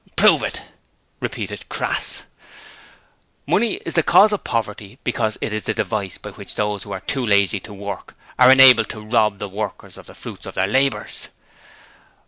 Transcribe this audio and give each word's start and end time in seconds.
'Prove 0.15 0.41
it,' 0.41 0.63
repeated 1.19 1.69
Crass. 1.69 2.23
'Money 3.45 3.75
is 3.85 3.93
the 3.93 4.01
cause 4.01 4.33
of 4.33 4.43
poverty 4.43 4.97
because 5.03 5.37
it 5.41 5.53
is 5.53 5.65
the 5.65 5.75
device 5.75 6.17
by 6.17 6.31
which 6.31 6.55
those 6.55 6.81
who 6.81 6.91
are 6.91 7.01
too 7.01 7.23
lazy 7.23 7.59
to 7.59 7.71
work 7.71 8.15
are 8.39 8.51
enabled 8.51 8.89
to 8.89 8.99
rob 9.05 9.37
the 9.37 9.47
workers 9.47 9.99
of 9.99 10.07
the 10.07 10.15
fruits 10.15 10.47
of 10.47 10.55
their 10.55 10.65
labours.' 10.65 11.27